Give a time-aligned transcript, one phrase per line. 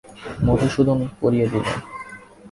[0.45, 1.71] মধুসূদন পরিয়ে দিলে।